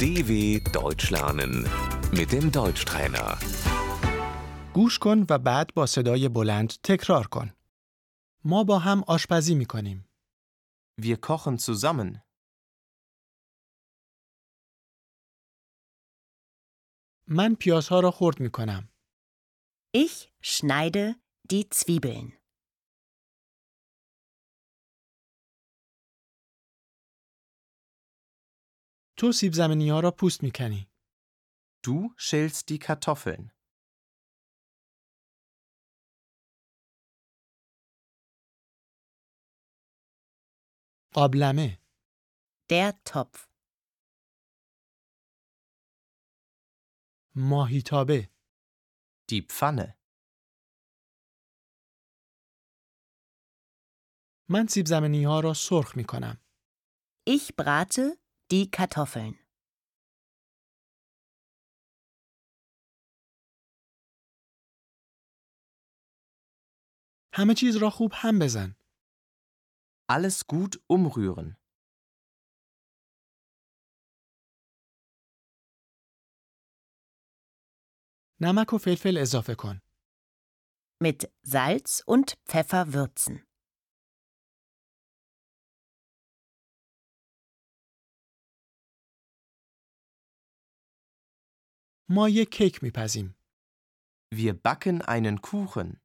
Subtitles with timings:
[0.00, 1.54] DW Deutsch lernen
[2.12, 3.38] mit dem Deutschtrainer.
[4.74, 7.52] گوش کن و بعد با صدای بلند تکرار کن.
[8.44, 10.08] ما با هم آشپزی می کنیم.
[11.00, 12.22] Wir kochen zusammen.
[17.26, 18.88] من پیازها را خرد می کنم.
[19.96, 21.14] Ich schneide
[21.52, 22.45] die Zwiebeln.
[29.18, 30.90] تو سیب زمینی ها را پوست می کنی.
[31.86, 33.50] Du schälst die Kartoffeln.
[41.14, 41.80] قابلمه،
[42.72, 43.46] Der Topf.
[47.36, 48.30] ماهیتابه،
[49.30, 49.96] Die Pfanne.
[54.48, 56.40] من سیب زمینی ها را سرخ می کنم.
[57.28, 59.41] Ich brate die Kartoffeln.
[67.33, 68.75] همه چیز را خوب هم بزن.
[70.11, 71.57] Alles gut umrühren.
[78.41, 79.81] نمک و فلفل اضافه کن.
[81.03, 83.44] Mit Salz und Pfeffer würzen.
[92.09, 93.35] ما یک کیک می پزیم.
[94.33, 95.97] Wir backen einen Kuchen.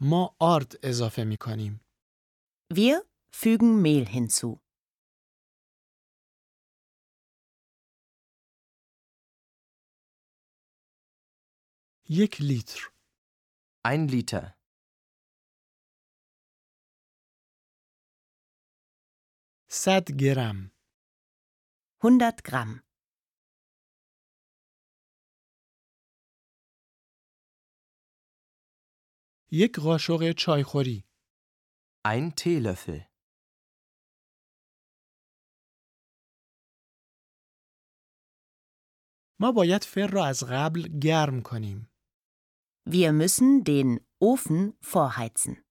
[0.00, 1.80] ما آرد اضافه می کنیم.
[2.72, 4.60] Wir fügen Mehl hinzu.
[12.08, 12.92] یک لیتر.
[13.84, 14.56] Ein Liter.
[19.73, 20.71] 100 گرم
[22.01, 22.83] 100 گرم
[29.51, 31.03] یک قاشق چایخوری
[32.05, 32.99] این تیلفل
[39.39, 41.91] ما باید فر را از قبل گرم کنیم.
[42.89, 45.70] Wir müssen den Ofen vorheizen.